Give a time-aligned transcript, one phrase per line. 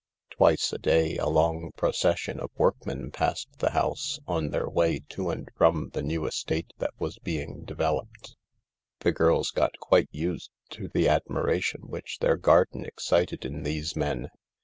[0.31, 5.29] Twice a day a long procession of workmen passed the house, on their way to
[5.29, 8.35] and from the new estate that was being (developed).
[9.01, 14.31] The girls got quite used to the admiration which their garden excited in these men.